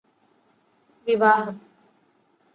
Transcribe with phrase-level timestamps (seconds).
[1.07, 1.55] വിവാഹം